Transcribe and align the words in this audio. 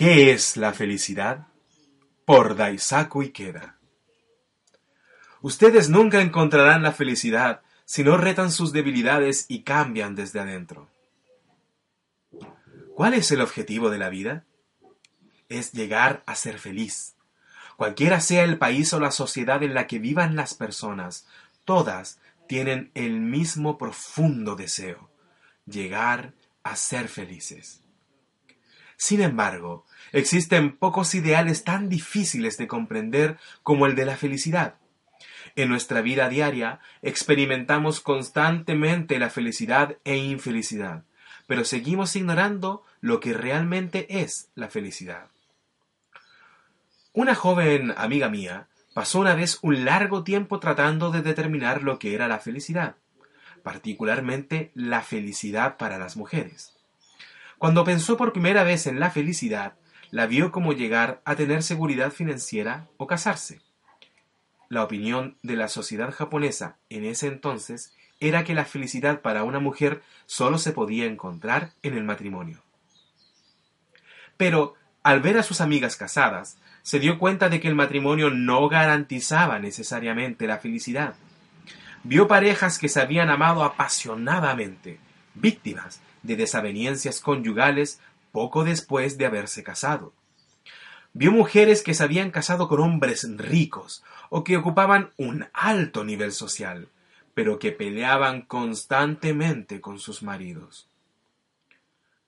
¿Qué 0.00 0.32
es 0.32 0.56
la 0.56 0.72
felicidad? 0.72 1.48
Por 2.24 2.56
Daisaku 2.56 3.20
Ikeda. 3.20 3.76
Ustedes 5.42 5.90
nunca 5.90 6.22
encontrarán 6.22 6.82
la 6.82 6.92
felicidad 6.92 7.60
si 7.84 8.02
no 8.02 8.16
retan 8.16 8.50
sus 8.50 8.72
debilidades 8.72 9.44
y 9.46 9.60
cambian 9.60 10.14
desde 10.14 10.40
adentro. 10.40 10.88
¿Cuál 12.94 13.12
es 13.12 13.30
el 13.30 13.42
objetivo 13.42 13.90
de 13.90 13.98
la 13.98 14.08
vida? 14.08 14.46
Es 15.50 15.72
llegar 15.72 16.22
a 16.24 16.34
ser 16.34 16.58
feliz. 16.58 17.14
Cualquiera 17.76 18.22
sea 18.22 18.44
el 18.44 18.56
país 18.56 18.94
o 18.94 19.00
la 19.00 19.10
sociedad 19.10 19.62
en 19.62 19.74
la 19.74 19.86
que 19.86 19.98
vivan 19.98 20.34
las 20.34 20.54
personas, 20.54 21.26
todas 21.66 22.18
tienen 22.48 22.90
el 22.94 23.20
mismo 23.20 23.76
profundo 23.76 24.56
deseo, 24.56 25.10
llegar 25.66 26.32
a 26.62 26.74
ser 26.76 27.08
felices. 27.08 27.82
Sin 29.00 29.22
embargo, 29.22 29.86
existen 30.12 30.76
pocos 30.76 31.14
ideales 31.14 31.64
tan 31.64 31.88
difíciles 31.88 32.56
de 32.56 32.66
comprender 32.66 33.38
como 33.62 33.86
el 33.86 33.94
de 33.94 34.06
la 34.06 34.16
felicidad. 34.16 34.74
En 35.56 35.68
nuestra 35.68 36.00
vida 36.00 36.28
diaria 36.28 36.80
experimentamos 37.02 38.00
constantemente 38.00 39.18
la 39.18 39.30
felicidad 39.30 39.96
e 40.04 40.16
infelicidad, 40.16 41.04
pero 41.46 41.64
seguimos 41.64 42.14
ignorando 42.16 42.84
lo 43.00 43.20
que 43.20 43.32
realmente 43.32 44.20
es 44.20 44.50
la 44.54 44.68
felicidad. 44.68 45.28
Una 47.12 47.34
joven 47.34 47.92
amiga 47.96 48.28
mía 48.28 48.68
pasó 48.94 49.18
una 49.18 49.34
vez 49.34 49.58
un 49.62 49.84
largo 49.84 50.22
tiempo 50.22 50.60
tratando 50.60 51.10
de 51.10 51.22
determinar 51.22 51.82
lo 51.82 51.98
que 51.98 52.14
era 52.14 52.28
la 52.28 52.38
felicidad, 52.38 52.96
particularmente 53.62 54.70
la 54.74 55.02
felicidad 55.02 55.76
para 55.76 55.98
las 55.98 56.16
mujeres. 56.16 56.76
Cuando 57.58 57.84
pensó 57.84 58.16
por 58.16 58.32
primera 58.32 58.62
vez 58.62 58.86
en 58.86 59.00
la 59.00 59.10
felicidad, 59.10 59.74
la 60.10 60.26
vio 60.26 60.52
como 60.52 60.72
llegar 60.72 61.20
a 61.24 61.36
tener 61.36 61.62
seguridad 61.62 62.10
financiera 62.10 62.88
o 62.96 63.06
casarse. 63.06 63.60
La 64.68 64.84
opinión 64.84 65.36
de 65.42 65.56
la 65.56 65.68
sociedad 65.68 66.12
japonesa 66.12 66.76
en 66.88 67.04
ese 67.04 67.26
entonces 67.26 67.94
era 68.20 68.44
que 68.44 68.54
la 68.54 68.64
felicidad 68.64 69.20
para 69.20 69.44
una 69.44 69.58
mujer 69.58 70.02
solo 70.26 70.58
se 70.58 70.72
podía 70.72 71.06
encontrar 71.06 71.72
en 71.82 71.96
el 71.96 72.04
matrimonio. 72.04 72.62
Pero, 74.36 74.74
al 75.02 75.20
ver 75.20 75.38
a 75.38 75.42
sus 75.42 75.60
amigas 75.60 75.96
casadas, 75.96 76.58
se 76.82 76.98
dio 76.98 77.18
cuenta 77.18 77.48
de 77.48 77.60
que 77.60 77.68
el 77.68 77.74
matrimonio 77.74 78.30
no 78.30 78.68
garantizaba 78.68 79.58
necesariamente 79.58 80.46
la 80.46 80.58
felicidad. 80.58 81.14
Vio 82.04 82.28
parejas 82.28 82.78
que 82.78 82.88
se 82.88 83.00
habían 83.00 83.28
amado 83.28 83.64
apasionadamente, 83.64 84.98
víctimas 85.34 86.00
de 86.22 86.36
desavenencias 86.36 87.20
conyugales 87.20 88.00
poco 88.32 88.64
después 88.64 89.18
de 89.18 89.26
haberse 89.26 89.62
casado. 89.62 90.12
Vio 91.12 91.32
mujeres 91.32 91.82
que 91.82 91.94
se 91.94 92.04
habían 92.04 92.30
casado 92.30 92.68
con 92.68 92.80
hombres 92.80 93.26
ricos 93.36 94.04
o 94.28 94.44
que 94.44 94.56
ocupaban 94.56 95.10
un 95.16 95.46
alto 95.52 96.04
nivel 96.04 96.32
social, 96.32 96.88
pero 97.34 97.58
que 97.58 97.72
peleaban 97.72 98.42
constantemente 98.42 99.80
con 99.80 99.98
sus 99.98 100.22
maridos. 100.22 100.88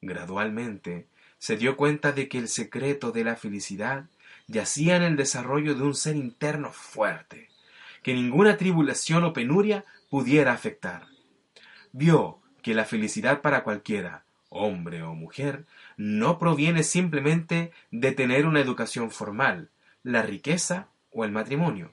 Gradualmente 0.01 1.07
se 1.39 1.57
dio 1.57 1.77
cuenta 1.77 2.13
de 2.13 2.29
que 2.29 2.39
el 2.39 2.49
secreto 2.49 3.13
de 3.13 3.25
la 3.25 3.37
felicidad 3.37 4.07
yacía 4.49 4.97
en 4.97 5.03
el 5.03 5.17
desarrollo 5.17 5.75
de 5.75 5.83
un 5.83 5.95
ser 5.95 6.17
interno 6.17 6.73
fuerte, 6.73 7.49
que 8.03 8.15
ninguna 8.15 8.57
tribulación 8.57 9.25
o 9.25 9.33
penuria 9.33 9.85
pudiera 10.11 10.53
afectar. 10.53 11.07
Vio 11.93 12.41
que 12.63 12.75
la 12.75 12.85
felicidad 12.85 13.43
para 13.43 13.63
cualquiera, 13.65 14.25
hombre 14.53 15.03
o 15.03 15.15
mujer, 15.15 15.67
no 15.97 16.39
proviene 16.39 16.83
simplemente 16.83 17.73
de 17.91 18.13
tener 18.13 18.47
una 18.47 18.61
educación 18.61 19.11
formal, 19.11 19.71
la 20.03 20.23
riqueza 20.23 20.89
o 21.11 21.25
el 21.25 21.33
matrimonio. 21.33 21.93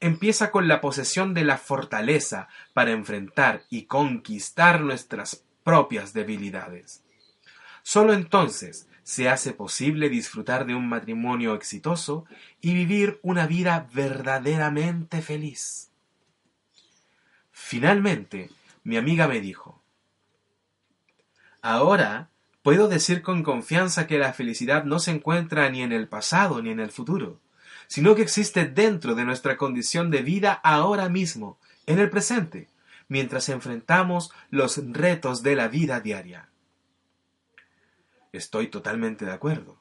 Empieza 0.00 0.50
con 0.50 0.68
la 0.68 0.80
posesión 0.80 1.34
de 1.34 1.44
la 1.44 1.58
fortaleza 1.58 2.48
para 2.74 2.92
enfrentar 2.92 3.62
y 3.70 3.82
conquistar 3.84 4.80
nuestras 4.80 5.44
propias 5.64 6.12
debilidades. 6.12 7.02
Solo 7.82 8.12
entonces 8.12 8.88
se 9.02 9.28
hace 9.28 9.52
posible 9.52 10.08
disfrutar 10.08 10.66
de 10.66 10.74
un 10.74 10.88
matrimonio 10.88 11.54
exitoso 11.54 12.24
y 12.60 12.74
vivir 12.74 13.20
una 13.22 13.46
vida 13.46 13.88
verdaderamente 13.94 15.22
feliz. 15.22 15.90
Finalmente, 17.52 18.50
mi 18.82 18.96
amiga 18.96 19.28
me 19.28 19.40
dijo, 19.40 19.75
Ahora 21.68 22.30
puedo 22.62 22.86
decir 22.86 23.22
con 23.22 23.42
confianza 23.42 24.06
que 24.06 24.18
la 24.18 24.32
felicidad 24.32 24.84
no 24.84 25.00
se 25.00 25.10
encuentra 25.10 25.68
ni 25.68 25.82
en 25.82 25.90
el 25.90 26.06
pasado 26.06 26.62
ni 26.62 26.70
en 26.70 26.78
el 26.78 26.92
futuro, 26.92 27.40
sino 27.88 28.14
que 28.14 28.22
existe 28.22 28.66
dentro 28.66 29.16
de 29.16 29.24
nuestra 29.24 29.56
condición 29.56 30.12
de 30.12 30.22
vida 30.22 30.52
ahora 30.52 31.08
mismo, 31.08 31.58
en 31.86 31.98
el 31.98 32.08
presente, 32.08 32.68
mientras 33.08 33.48
enfrentamos 33.48 34.30
los 34.48 34.80
retos 34.92 35.42
de 35.42 35.56
la 35.56 35.66
vida 35.66 35.98
diaria. 35.98 36.50
Estoy 38.32 38.68
totalmente 38.68 39.24
de 39.24 39.32
acuerdo. 39.32 39.76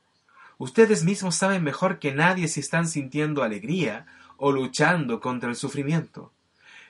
Ustedes 0.58 1.04
mismos 1.04 1.36
saben 1.36 1.64
mejor 1.64 2.00
que 2.00 2.16
nadie 2.16 2.48
si 2.48 2.62
están 2.62 2.88
sintiendo 2.88 3.44
alegría 3.44 4.08
o 4.38 4.52
luchando 4.52 5.20
contra 5.20 5.52
el 5.52 5.56
sufrimiento. 5.56 6.34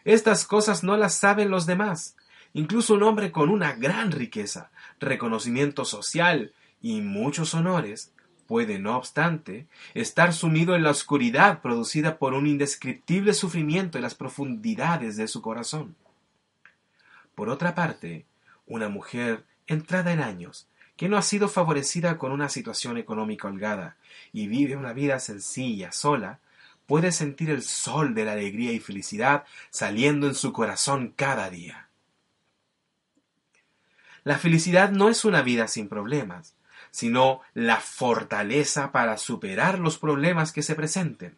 Estas 0.05 0.45
cosas 0.45 0.85
no 0.85 0.95
las 0.95 1.15
saben 1.15 1.49
los 1.49 1.65
demás, 1.65 2.15
Incluso 2.55 2.93
un 2.93 3.03
hombre 3.03 3.33
con 3.33 3.49
una 3.49 3.73
gran 3.73 4.13
riqueza, 4.13 4.71
reconocimiento 5.01 5.83
social 5.83 6.53
y 6.81 7.01
muchos 7.01 7.53
honores 7.53 8.13
puede, 8.47 8.79
no 8.79 8.95
obstante, 8.95 9.67
estar 9.93 10.31
sumido 10.31 10.73
en 10.73 10.83
la 10.83 10.91
oscuridad 10.91 11.61
producida 11.61 12.17
por 12.17 12.33
un 12.33 12.47
indescriptible 12.47 13.33
sufrimiento 13.33 13.97
en 13.97 14.03
las 14.03 14.15
profundidades 14.15 15.17
de 15.17 15.27
su 15.27 15.41
corazón. 15.41 15.97
Por 17.35 17.49
otra 17.49 17.75
parte, 17.75 18.25
una 18.67 18.87
mujer 18.87 19.43
entrada 19.67 20.13
en 20.13 20.21
años, 20.21 20.69
que 20.95 21.09
no 21.09 21.17
ha 21.17 21.23
sido 21.23 21.49
favorecida 21.49 22.17
con 22.17 22.31
una 22.31 22.47
situación 22.47 22.97
económica 22.97 23.49
holgada 23.49 23.97
y 24.31 24.47
vive 24.47 24.77
una 24.77 24.93
vida 24.93 25.19
sencilla, 25.19 25.91
sola, 25.91 26.39
puede 26.85 27.11
sentir 27.11 27.49
el 27.49 27.63
sol 27.63 28.15
de 28.15 28.23
la 28.23 28.31
alegría 28.31 28.71
y 28.71 28.79
felicidad 28.79 29.43
saliendo 29.71 30.25
en 30.25 30.35
su 30.35 30.53
corazón 30.53 31.11
cada 31.17 31.49
día. 31.49 31.84
La 34.25 34.39
felicidad 34.39 34.89
no 34.89 35.07
es 35.09 35.23
una 35.23 35.43
vida 35.43 35.67
sin 35.67 35.87
problemas, 35.87 36.55
sino 36.89 37.41
la 37.53 37.77
fortaleza 37.77 38.91
para 38.91 39.17
superar 39.17 39.77
los 39.77 39.99
problemas 39.99 40.51
que 40.51 40.63
se 40.63 40.73
presenten. 40.73 41.37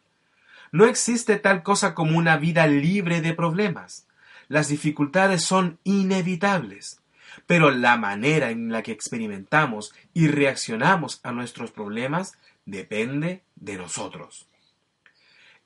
No 0.72 0.86
existe 0.86 1.38
tal 1.38 1.64
cosa 1.64 1.94
como 1.94 2.18
una 2.18 2.38
vida 2.38 2.66
libre 2.66 3.20
de 3.20 3.34
problemas. 3.34 4.08
Las 4.47 4.70
dificultades 4.70 5.44
son 5.44 5.80
inevitables, 5.84 7.02
pero 7.46 7.72
la 7.72 7.97
manera 7.97 8.52
en 8.52 8.72
la 8.72 8.84
que 8.84 8.94
experimentamos 8.94 9.94
y 10.14 10.30
reaccionamos 10.30 11.20
a 11.24 11.34
nuestros 11.34 11.72
problemas 11.72 12.38
depende 12.66 13.44
de 13.58 13.76
nosotros. 13.76 14.47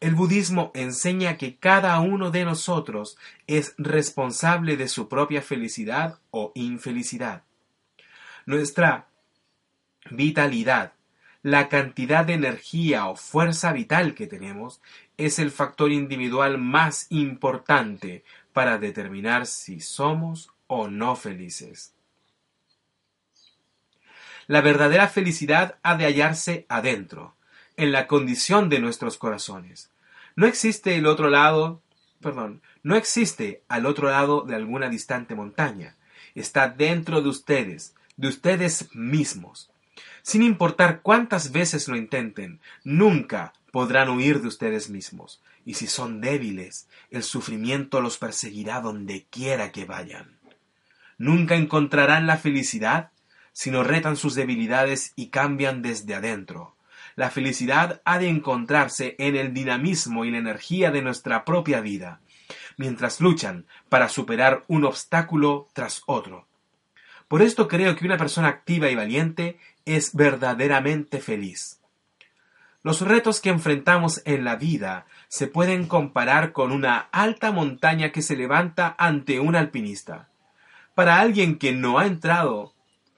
El 0.02 0.16
budismo 0.16 0.72
enseña 0.74 1.38
que 1.38 1.58
cada 1.58 2.00
uno 2.00 2.32
de 2.32 2.44
nosotros 2.44 3.20
es 3.46 3.76
responsable 3.78 4.76
de 4.76 4.88
su 4.88 5.08
propia 5.08 5.44
felicidad 5.44 6.18
o 6.32 6.52
infelicidad. 6.56 7.44
Nuestra 8.48 9.06
vitalidad, 10.10 10.94
la 11.44 11.70
cantidad 11.70 12.26
de 12.26 12.34
energía 12.34 13.06
o 13.06 13.16
fuerza 13.16 13.74
vital 13.74 14.16
que 14.16 14.26
tenemos, 14.26 14.82
es 15.18 15.38
el 15.38 15.52
factor 15.52 15.92
individual 15.92 16.58
más 16.58 17.06
importante 17.10 18.24
para 18.54 18.80
determinar 18.80 19.46
si 19.46 19.82
somos 19.82 20.50
o 20.66 20.88
no 20.88 21.16
felices. 21.16 21.94
La 24.48 24.62
verdadera 24.62 25.08
felicidad 25.08 25.78
ha 25.84 25.96
de 25.96 26.06
hallarse 26.06 26.66
adentro, 26.70 27.36
en 27.78 27.92
la 27.92 28.08
condición 28.08 28.68
de 28.68 28.80
nuestros 28.80 29.18
corazones. 29.20 29.91
No 30.36 30.48
existe 30.48 30.96
el 30.96 31.06
otro 31.06 31.30
lado, 31.30 31.82
perdón, 32.22 32.62
no 32.84 32.96
existe 32.96 33.64
al 33.68 33.86
otro 33.86 34.10
lado 34.10 34.42
de 34.42 34.56
alguna 34.56 34.90
distante 34.90 35.36
montaña. 35.36 35.96
Está 36.36 36.70
dentro 36.70 37.22
de 37.22 37.30
ustedes, 37.30 37.96
de 38.18 38.28
ustedes 38.28 38.90
mismos. 38.94 39.70
Sin 40.22 40.44
importar 40.44 41.02
cuántas 41.02 41.52
veces 41.52 41.88
lo 41.88 41.96
intenten, 41.96 42.60
nunca 42.84 43.54
podrán 43.72 44.10
huir 44.10 44.42
de 44.42 44.48
ustedes 44.48 44.90
mismos. 44.90 45.42
Y 45.66 45.76
si 45.76 45.88
son 45.88 46.22
débiles, 46.22 46.88
el 47.10 47.24
sufrimiento 47.24 48.02
los 48.02 48.18
perseguirá 48.18 48.82
donde 48.82 49.26
quiera 49.30 49.72
que 49.72 49.86
vayan. 49.86 50.38
Nunca 51.18 51.56
encontrarán 51.56 52.26
la 52.26 52.38
felicidad 52.38 53.12
si 53.54 53.70
no 53.70 53.84
retan 53.84 54.16
sus 54.18 54.34
debilidades 54.34 55.14
y 55.16 55.28
cambian 55.28 55.82
desde 55.82 56.16
adentro. 56.16 56.76
La 57.22 57.30
felicidad 57.30 58.02
ha 58.04 58.18
de 58.18 58.30
encontrarse 58.30 59.16
en 59.20 59.36
el 59.36 59.54
dinamismo 59.54 60.26
y 60.26 60.32
la 60.32 60.40
energía 60.40 60.90
de 60.90 61.04
nuestra 61.04 61.46
propia 61.46 61.80
vida, 61.80 62.20
mientras 62.78 63.22
luchan 63.22 63.68
para 63.90 64.10
superar 64.10 64.64
un 64.68 64.86
obstáculo 64.86 65.68
tras 65.74 66.02
otro. 66.08 66.48
Por 67.28 67.44
esto 67.44 67.68
creo 67.68 67.96
que 67.96 68.06
una 68.06 68.18
persona 68.18 68.48
activa 68.48 68.90
y 68.90 68.96
valiente 68.96 69.60
es 69.86 70.16
verdaderamente 70.16 71.20
feliz. 71.20 71.80
Los 72.82 73.02
retos 73.02 73.40
que 73.40 73.50
enfrentamos 73.50 74.24
en 74.26 74.44
la 74.44 74.56
vida 74.56 75.06
se 75.28 75.46
pueden 75.46 75.86
comparar 75.86 76.54
con 76.54 76.72
una 76.72 77.08
alta 77.12 77.52
montaña 77.52 78.12
que 78.12 78.24
se 78.24 78.36
levanta 78.36 78.96
ante 78.98 79.40
un 79.40 79.56
alpinista. 79.56 80.30
Para 80.96 81.20
alguien 81.20 81.60
que 81.60 81.72
no 81.72 82.00
ha 82.00 82.08
entrado, 82.08 82.74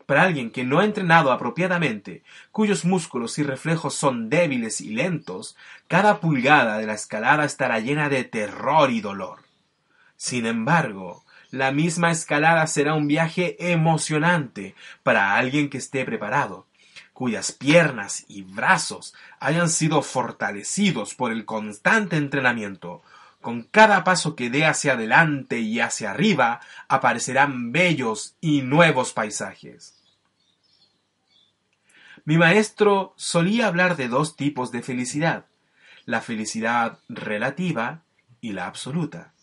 para 0.05 0.23
alguien 0.23 0.51
que 0.51 0.63
no 0.63 0.79
ha 0.79 0.85
entrenado 0.85 1.31
apropiadamente, 1.31 2.23
cuyos 2.51 2.85
músculos 2.85 3.38
y 3.39 3.44
reflejos 3.44 3.95
son 3.95 4.29
débiles 4.29 4.81
y 4.81 4.94
lentos, 4.94 5.55
cada 5.88 6.19
pulgada 6.19 6.77
de 6.77 6.88
la 6.88 6.94
escalada 6.94 7.45
estará 7.45 7.79
llena 7.79 8.09
de 8.09 8.23
terror 8.23 8.91
y 8.91 9.01
dolor. 9.01 9.39
Sin 10.17 10.45
embargo, 10.45 11.23
la 11.51 11.71
misma 11.71 12.11
escalada 12.11 12.65
será 12.65 12.95
un 12.95 13.07
viaje 13.07 13.71
emocionante 13.71 14.73
para 15.03 15.35
alguien 15.35 15.69
que 15.69 15.77
esté 15.77 16.03
preparado, 16.03 16.65
cuyas 17.13 17.51
piernas 17.51 18.25
y 18.27 18.41
brazos 18.41 19.13
hayan 19.39 19.69
sido 19.69 20.01
fortalecidos 20.01 21.13
por 21.13 21.31
el 21.31 21.45
constante 21.45 22.17
entrenamiento. 22.17 23.03
Con 23.44 23.63
cada 23.63 24.06
paso 24.06 24.38
que 24.38 24.50
dé 24.50 24.66
hacia 24.66 24.94
adelante 24.94 25.60
y 25.60 25.81
hacia 25.81 26.12
arriba 26.12 26.62
aparecerán 26.88 27.74
bellos 27.74 28.38
y 28.40 28.62
nuevos 28.62 29.12
paisajes. 29.12 30.01
Mi 32.24 32.38
maestro 32.38 33.13
solía 33.18 33.68
hablar 33.68 33.98
de 33.98 34.07
dos 34.07 34.38
tipos 34.38 34.72
de 34.72 34.81
felicidad, 34.81 35.45
la 36.06 36.22
felicidad 36.22 37.00
relativa 37.10 38.04
y 38.40 38.54
la 38.54 38.66
absoluta. 38.66 39.34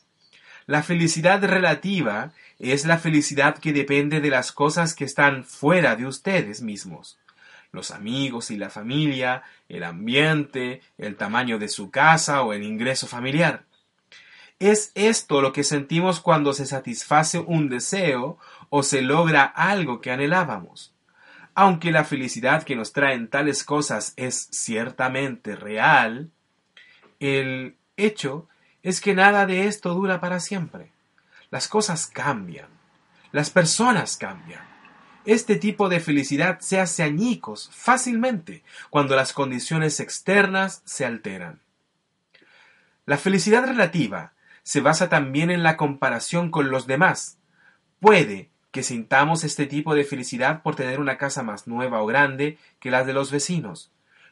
La 0.64 0.82
felicidad 0.82 1.44
relativa 1.44 2.32
es 2.58 2.86
la 2.86 2.96
felicidad 2.96 3.58
que 3.58 3.74
depende 3.74 4.22
de 4.22 4.30
las 4.30 4.50
cosas 4.50 4.94
que 4.94 5.04
están 5.04 5.44
fuera 5.44 5.94
de 5.94 6.06
ustedes 6.06 6.62
mismos 6.62 7.18
los 7.72 7.92
amigos 7.92 8.50
y 8.50 8.56
la 8.56 8.68
familia, 8.68 9.44
el 9.68 9.84
ambiente, 9.84 10.80
el 10.98 11.14
tamaño 11.14 11.56
de 11.60 11.68
su 11.68 11.92
casa 11.92 12.42
o 12.42 12.52
el 12.52 12.64
ingreso 12.64 13.06
familiar. 13.06 13.64
Es 14.60 14.92
esto 14.94 15.40
lo 15.40 15.54
que 15.54 15.64
sentimos 15.64 16.20
cuando 16.20 16.52
se 16.52 16.66
satisface 16.66 17.38
un 17.38 17.70
deseo 17.70 18.38
o 18.68 18.82
se 18.82 19.00
logra 19.00 19.42
algo 19.44 20.02
que 20.02 20.10
anhelábamos. 20.10 20.94
Aunque 21.54 21.90
la 21.90 22.04
felicidad 22.04 22.62
que 22.62 22.76
nos 22.76 22.92
traen 22.92 23.28
tales 23.28 23.64
cosas 23.64 24.12
es 24.16 24.48
ciertamente 24.52 25.56
real, 25.56 26.30
el 27.20 27.76
hecho 27.96 28.48
es 28.82 29.00
que 29.00 29.14
nada 29.14 29.46
de 29.46 29.66
esto 29.66 29.94
dura 29.94 30.20
para 30.20 30.40
siempre. 30.40 30.92
Las 31.50 31.66
cosas 31.66 32.06
cambian, 32.06 32.68
las 33.32 33.48
personas 33.48 34.18
cambian, 34.18 34.62
este 35.24 35.56
tipo 35.56 35.88
de 35.88 36.00
felicidad 36.00 36.60
se 36.60 36.80
hace 36.80 37.02
añicos 37.02 37.70
fácilmente 37.72 38.62
cuando 38.90 39.16
las 39.16 39.32
condiciones 39.32 40.00
externas 40.00 40.82
se 40.84 41.06
alteran. 41.06 41.60
La 43.06 43.16
felicidad 43.16 43.64
relativa 43.64 44.34
se 44.70 44.80
basa 44.80 45.08
también 45.08 45.50
en 45.50 45.64
la 45.64 45.76
comparación 45.76 46.52
con 46.52 46.70
los 46.70 46.86
demás. 46.86 47.40
Puede 47.98 48.50
que 48.70 48.84
sintamos 48.84 49.42
este 49.42 49.66
tipo 49.66 49.96
de 49.96 50.04
felicidad 50.04 50.62
por 50.62 50.76
tener 50.76 51.00
una 51.00 51.18
casa 51.18 51.42
más 51.42 51.66
nueva 51.66 52.00
o 52.00 52.06
grande 52.06 52.56
que 52.78 52.92
la 52.92 53.02
de 53.02 53.12
los 53.12 53.32
vecinos, 53.32 53.90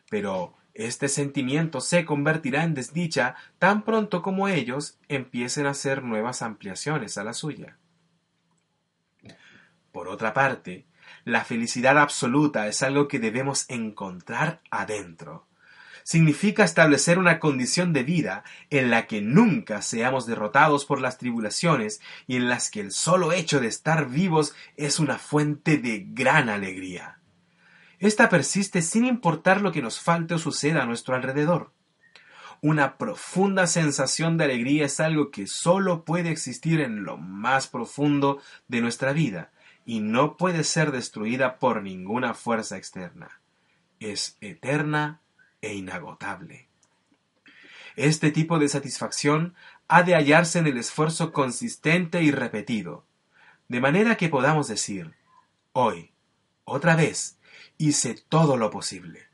pero 0.09 0.55
este 0.75 1.09
sentimiento 1.09 1.81
se 1.81 2.05
convertirá 2.05 2.63
en 2.63 2.75
desdicha 2.75 3.35
tan 3.59 3.83
pronto 3.83 4.23
como 4.23 4.47
ellos 4.47 5.01
empiecen 5.09 5.67
a 5.67 5.71
hacer 5.71 6.05
nuevas 6.05 6.41
ampliaciones 6.41 7.19
a 7.19 7.25
la 7.25 7.33
suya. 7.33 7.77
Por 9.91 10.07
otra 10.07 10.35
parte, 10.35 10.87
la 11.25 11.45
felicidad 11.45 11.99
absoluta 11.99 12.69
es 12.69 12.85
algo 12.85 13.09
que 13.09 13.19
debemos 13.19 13.69
encontrar 13.69 14.61
adentro. 14.71 15.48
Significa 16.09 16.65
establecer 16.65 17.19
una 17.19 17.39
condición 17.39 17.93
de 17.93 18.03
vida 18.03 18.43
en 18.71 18.89
la 18.89 19.07
que 19.07 19.21
nunca 19.21 19.83
seamos 19.83 20.25
derrotados 20.25 20.87
por 20.87 21.03
las 21.03 21.19
tribulaciones 21.19 22.01
y 22.27 22.37
en 22.37 22.49
las 22.49 22.71
que 22.71 22.81
el 22.81 22.93
solo 22.93 23.33
hecho 23.33 23.61
de 23.61 23.67
estar 23.67 24.09
vivos 24.09 24.55
es 24.79 25.01
una 25.01 25.19
fuente 25.19 25.77
de 25.77 26.07
gran 26.09 26.49
alegría. 26.49 27.19
Esta 27.99 28.31
persiste 28.31 28.81
sin 28.81 29.05
importar 29.05 29.61
lo 29.61 29.71
que 29.71 29.83
nos 29.83 30.01
falte 30.01 30.33
o 30.33 30.39
suceda 30.39 30.83
a 30.83 30.87
nuestro 30.87 31.15
alrededor. 31.15 31.73
Una 32.63 32.97
profunda 32.97 33.67
sensación 33.67 34.39
de 34.39 34.45
alegría 34.45 34.87
es 34.87 35.01
algo 35.01 35.31
que 35.31 35.47
solo 35.47 36.07
puede 36.07 36.31
existir 36.31 36.81
en 36.81 37.05
lo 37.05 37.19
más 37.19 37.67
profundo 37.67 38.41
de 38.67 38.81
nuestra 38.81 39.13
vida, 39.13 39.51
y 39.85 40.01
no 40.01 40.39
puede 40.39 40.65
ser 40.65 40.91
destruida 40.91 41.59
por 41.59 41.83
ninguna 41.83 42.33
fuerza 42.33 42.79
externa. 42.79 43.43
Es 44.01 44.39
eterna 44.41 45.21
e 45.61 45.75
inagotable. 45.75 46.69
Este 47.97 48.31
tipo 48.31 48.59
de 48.59 48.69
satisfacción 48.69 49.55
ha 49.89 50.03
de 50.03 50.15
hallarse 50.15 50.59
en 50.59 50.67
el 50.67 50.79
esfuerzo 50.79 51.33
consistente 51.33 52.23
y 52.23 52.31
repetido, 52.31 53.05
de 53.69 53.81
manera 53.81 54.17
que 54.17 54.29
podamos 54.29 54.69
decir, 54.69 55.15
hoy, 55.73 56.13
otra 56.65 56.97
vez, 56.97 57.39
hice 57.77 58.15
todo 58.29 58.57
lo 58.57 58.71
posible. 58.71 59.27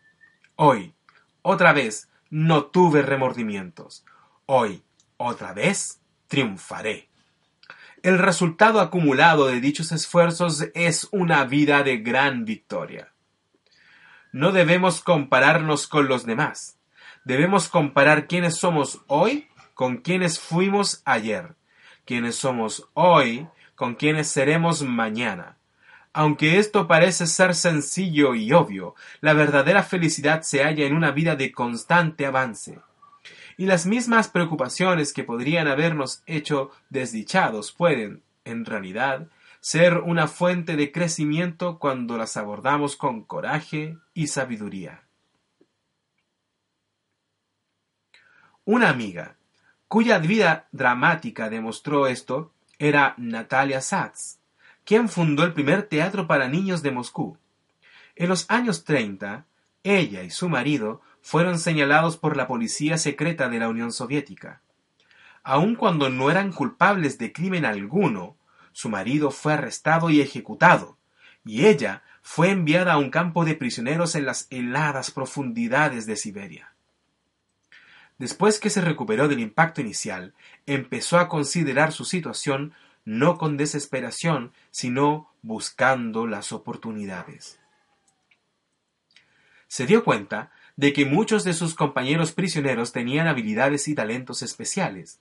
Hoy, 0.56 0.94
otra 1.43 1.73
vez, 1.73 2.09
no 2.31 2.67
tuve 2.67 3.03
remordimientos. 3.03 4.05
Hoy, 4.47 4.82
otra 5.17 5.53
vez, 5.53 6.00
triunfaré. 6.29 7.09
El 8.03 8.19
resultado 8.19 8.81
acumulado 8.81 9.47
de 9.47 9.61
dichos 9.61 9.93
esfuerzos 9.93 10.67
es 10.75 11.09
una 11.11 11.44
vida 11.44 11.82
de 11.82 11.99
gran 11.99 12.44
victoria. 12.44 13.14
No 14.35 14.51
debemos 14.51 15.01
compararnos 15.01 15.87
con 15.87 16.09
los 16.09 16.27
demás. 16.27 16.77
Debemos 17.23 17.69
comparar 17.69 18.27
quiénes 18.27 18.57
somos 18.57 19.01
hoy 19.07 19.47
con 19.75 19.99
quienes 19.99 20.41
fuimos 20.41 21.03
ayer, 21.05 21.55
quiénes 22.05 22.35
somos 22.35 22.89
hoy 22.95 23.47
con 23.77 23.95
quienes 23.95 24.27
seremos 24.27 24.83
mañana. 24.83 25.57
Aunque 26.13 26.59
esto 26.59 26.89
parece 26.89 27.29
ser 27.29 27.55
sencillo 27.55 28.35
y 28.35 28.53
obvio, 28.53 28.97
la 29.21 29.35
verdadera 29.35 29.85
felicidad 29.85 30.43
se 30.43 30.65
halla 30.65 30.85
en 30.85 30.97
una 30.97 31.13
vida 31.13 31.37
de 31.37 31.53
constante 31.53 32.27
avance 32.27 32.81
y 33.57 33.67
las 33.67 33.87
mismas 33.87 34.27
preocupaciones 34.27 35.13
que 35.13 35.23
podrían 35.23 35.69
habernos 35.69 36.25
hecho 36.27 36.73
desdichados 36.91 37.71
pueden, 37.71 38.25
en 38.45 38.65
realidad, 38.65 39.29
ser 39.65 40.01
una 40.01 40.29
fuente 40.29 40.77
de 40.77 40.93
crecimiento 40.93 41.79
cuando 41.79 42.19
las 42.19 42.37
abordamos 42.37 42.97
con 42.97 43.25
coraje 43.25 43.97
y 44.13 44.27
sabiduría. 44.27 45.05
Una 48.67 48.91
amiga, 48.91 49.37
cuya 49.89 50.19
vida 50.19 50.69
dramática 50.73 51.49
demostró 51.49 52.06
esto, 52.09 52.53
era 52.79 53.15
Natalia 53.17 53.81
Satz, 53.81 54.37
quien 54.85 55.09
fundó 55.09 55.44
el 55.44 55.55
primer 55.55 55.85
teatro 55.85 56.27
para 56.27 56.47
niños 56.47 56.83
de 56.83 56.91
Moscú. 56.91 57.39
En 58.17 58.29
los 58.29 58.44
años 58.51 58.85
30, 58.85 59.47
ella 59.83 60.25
y 60.25 60.31
su 60.31 60.51
marido 60.51 61.01
fueron 61.23 61.59
señalados 61.59 62.19
por 62.19 62.37
la 62.37 62.47
policía 62.47 62.99
secreta 62.99 63.49
de 63.49 63.61
la 63.61 63.71
Unión 63.71 63.93
Soviética. 63.93 64.61
Aun 65.43 65.75
cuando 65.75 66.11
no 66.11 66.31
eran 66.31 66.53
culpables 66.53 67.17
de 67.17 67.33
crimen 67.33 67.65
alguno, 67.65 68.37
su 68.75 68.91
marido 68.91 69.31
fue 69.31 69.55
arrestado 69.55 70.11
y 70.11 70.21
ejecutado, 70.21 70.99
y 71.45 71.65
ella 71.65 72.03
fue 72.23 72.51
enviada 72.51 72.95
a 72.95 72.99
un 72.99 73.09
campo 73.09 73.45
de 73.45 73.55
prisioneros 73.55 74.17
en 74.17 74.27
las 74.27 74.49
heladas 74.51 75.11
profundidades 75.11 76.07
de 76.07 76.17
Siberia. 76.17 76.75
Después 78.19 78.59
que 78.59 78.71
se 78.71 78.81
recuperó 78.81 79.29
del 79.29 79.39
impacto 79.41 79.81
inicial, 79.81 80.35
empezó 80.67 81.19
a 81.19 81.29
considerar 81.29 81.93
su 81.93 82.05
situación 82.05 82.75
no 83.05 83.39
con 83.39 83.57
desesperación, 83.57 84.53
sino 84.71 85.31
buscando 85.43 86.27
las 86.27 86.53
oportunidades. 86.53 87.61
Se 89.69 89.87
dio 89.87 90.03
cuenta 90.03 90.51
de 90.77 90.93
que 90.93 91.07
muchos 91.07 91.45
de 91.45 91.53
sus 91.53 91.75
compañeros 91.75 92.33
prisioneros 92.33 92.91
tenían 92.93 93.29
habilidades 93.29 93.87
y 93.87 93.95
talentos 93.95 94.43
especiales. 94.43 95.21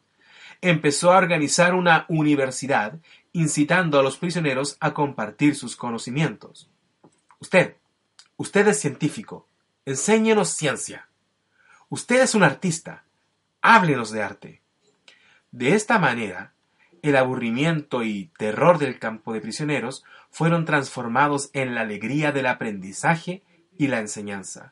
Empezó 0.66 1.12
a 1.12 1.18
organizar 1.18 1.76
una 1.76 2.06
universidad 2.08 2.98
incitando 3.34 4.00
a 4.00 4.02
los 4.02 4.16
prisioneros 4.16 4.78
a 4.80 4.94
compartir 4.94 5.58
sus 5.58 5.76
conocimientos. 5.76 6.70
Usted, 7.42 7.76
usted 8.38 8.70
es 8.70 8.80
científico, 8.80 9.46
enséñenos 9.86 10.52
ciencia. 10.52 11.10
Usted 11.90 12.22
es 12.22 12.34
un 12.34 12.44
artista, 12.44 13.04
háblenos 13.62 14.12
de 14.12 14.24
arte. 14.24 14.62
De 15.52 15.76
esta 15.76 16.00
manera, 16.00 16.54
el 17.02 17.18
aburrimiento 17.18 18.02
y 18.02 18.32
terror 18.38 18.78
del 18.78 19.00
campo 19.00 19.34
de 19.34 19.42
prisioneros 19.42 20.06
fueron 20.32 20.64
transformados 20.64 21.50
en 21.52 21.76
la 21.76 21.82
alegría 21.82 22.32
del 22.32 22.46
aprendizaje 22.46 23.44
y 23.78 23.88
la 23.88 24.00
enseñanza. 24.00 24.72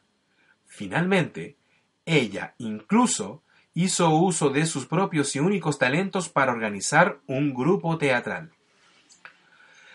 Finalmente, 0.66 1.58
ella 2.06 2.56
incluso 2.60 3.44
hizo 3.74 4.10
uso 4.10 4.50
de 4.50 4.66
sus 4.66 4.86
propios 4.86 5.36
y 5.36 5.40
únicos 5.40 5.80
talentos 5.80 6.30
para 6.30 6.52
organizar 6.52 7.20
un 7.28 7.54
grupo 7.54 7.98
teatral. 7.98 8.52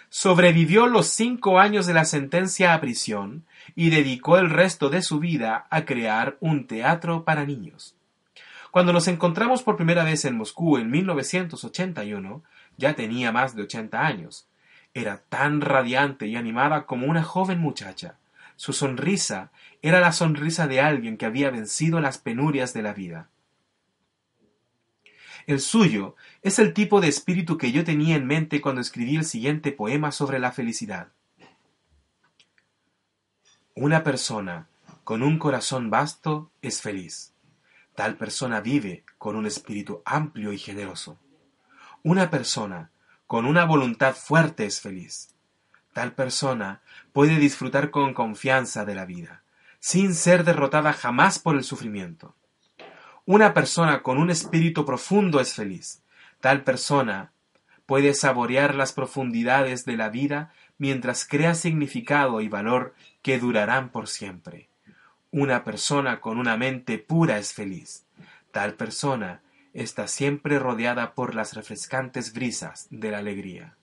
sobrevivió 0.08 0.86
los 0.86 1.08
cinco 1.08 1.58
años 1.58 1.84
de 1.84 1.92
la 1.92 2.04
sentencia 2.04 2.72
a 2.72 2.80
prisión 2.80 3.44
y 3.74 3.90
dedicó 3.90 4.38
el 4.38 4.48
resto 4.48 4.88
de 4.88 5.02
su 5.02 5.18
vida 5.18 5.66
a 5.68 5.84
crear 5.84 6.38
un 6.40 6.66
teatro 6.66 7.24
para 7.24 7.44
niños. 7.44 7.96
Cuando 8.70 8.92
nos 8.92 9.08
encontramos 9.08 9.62
por 9.62 9.76
primera 9.76 10.04
vez 10.04 10.24
en 10.24 10.36
Moscú 10.36 10.78
en 10.78 10.90
1981, 10.90 12.42
ya 12.76 12.94
tenía 12.94 13.32
más 13.32 13.56
de 13.56 13.62
80 13.62 14.06
años. 14.06 14.48
Era 14.94 15.22
tan 15.28 15.60
radiante 15.60 16.26
y 16.26 16.36
animada 16.36 16.86
como 16.86 17.06
una 17.06 17.22
joven 17.22 17.58
muchacha. 17.58 18.16
Su 18.56 18.72
sonrisa 18.72 19.50
era 19.82 20.00
la 20.00 20.12
sonrisa 20.12 20.66
de 20.66 20.80
alguien 20.80 21.16
que 21.16 21.26
había 21.26 21.50
vencido 21.50 22.00
las 22.00 22.18
penurias 22.18 22.72
de 22.72 22.82
la 22.82 22.92
vida. 22.92 23.28
El 25.46 25.60
suyo 25.60 26.16
es 26.42 26.58
el 26.58 26.74
tipo 26.74 27.00
de 27.00 27.06
espíritu 27.06 27.56
que 27.56 27.70
yo 27.70 27.84
tenía 27.84 28.16
en 28.16 28.26
mente 28.26 28.60
cuando 28.60 28.80
escribí 28.80 29.14
el 29.16 29.24
siguiente 29.24 29.70
poema 29.70 30.10
sobre 30.10 30.40
la 30.40 30.50
felicidad. 30.50 31.08
Una 33.74 34.02
persona 34.02 34.66
con 35.04 35.22
un 35.22 35.38
corazón 35.38 35.88
vasto 35.88 36.50
es 36.62 36.80
feliz. 36.80 37.32
Tal 37.94 38.16
persona 38.16 38.60
vive 38.60 39.04
con 39.18 39.36
un 39.36 39.46
espíritu 39.46 40.02
amplio 40.04 40.52
y 40.52 40.58
generoso. 40.58 41.16
Una 42.02 42.28
persona 42.28 42.90
con 43.28 43.46
una 43.46 43.64
voluntad 43.64 44.16
fuerte 44.16 44.66
es 44.66 44.80
feliz. 44.80 45.28
Tal 45.92 46.12
persona 46.12 46.82
puede 47.12 47.38
disfrutar 47.38 47.90
con 47.92 48.14
confianza 48.14 48.84
de 48.84 48.96
la 48.96 49.04
vida, 49.04 49.42
sin 49.78 50.14
ser 50.14 50.42
derrotada 50.42 50.92
jamás 50.92 51.38
por 51.38 51.54
el 51.54 51.62
sufrimiento. 51.62 52.34
Una 53.28 53.54
persona 53.54 54.04
con 54.04 54.18
un 54.18 54.30
espíritu 54.30 54.84
profundo 54.84 55.40
es 55.40 55.52
feliz. 55.52 56.00
Tal 56.40 56.62
persona 56.62 57.32
puede 57.84 58.14
saborear 58.14 58.76
las 58.76 58.92
profundidades 58.92 59.84
de 59.84 59.96
la 59.96 60.10
vida 60.10 60.52
mientras 60.78 61.26
crea 61.26 61.56
significado 61.56 62.40
y 62.40 62.48
valor 62.48 62.94
que 63.22 63.40
durarán 63.40 63.90
por 63.90 64.06
siempre. 64.06 64.68
Una 65.32 65.64
persona 65.64 66.20
con 66.20 66.38
una 66.38 66.56
mente 66.56 66.98
pura 66.98 67.38
es 67.38 67.52
feliz. 67.52 68.06
Tal 68.52 68.74
persona 68.74 69.42
está 69.74 70.06
siempre 70.06 70.60
rodeada 70.60 71.14
por 71.14 71.34
las 71.34 71.54
refrescantes 71.54 72.32
brisas 72.32 72.86
de 72.90 73.10
la 73.10 73.18
alegría. 73.18 73.76